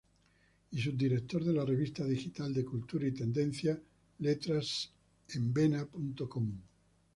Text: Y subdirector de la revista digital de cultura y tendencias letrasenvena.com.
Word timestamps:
Y 0.71 0.81
subdirector 0.81 1.43
de 1.45 1.53
la 1.53 1.63
revista 1.63 2.03
digital 2.03 2.55
de 2.55 2.65
cultura 2.65 3.05
y 3.07 3.11
tendencias 3.11 3.77
letrasenvena.com. 4.17 6.51